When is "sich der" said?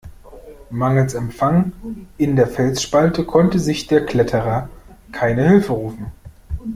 3.59-4.03